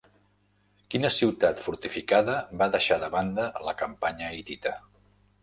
Quina 0.93 1.11
ciutat 1.17 1.61
fortificada 1.65 2.39
va 2.63 2.69
deixar 2.77 2.99
de 3.05 3.11
banda 3.17 3.47
la 3.69 3.77
campanya 3.85 4.33
hitita? 4.41 4.75